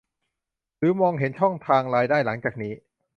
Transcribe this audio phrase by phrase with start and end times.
[0.77, 2.73] หรือมองเห็นช่องทางรายได้หลังจากนี้